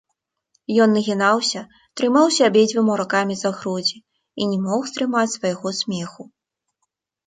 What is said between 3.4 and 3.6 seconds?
за